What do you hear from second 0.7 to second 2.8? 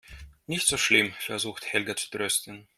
schlimm, versucht Helga zu trösten.